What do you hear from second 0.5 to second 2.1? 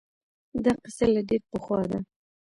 دا قصه له ډېر پخوا ده